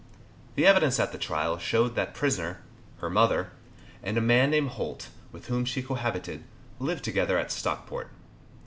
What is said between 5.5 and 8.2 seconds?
she cohabited, lived together at Stockport.